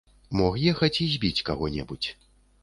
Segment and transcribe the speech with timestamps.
[0.37, 2.09] Мог ехаць і збіць каго-небудзь.